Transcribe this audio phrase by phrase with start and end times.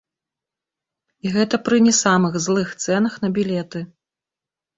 [1.25, 3.79] І гэта пры не самых злых цэнах на білеты.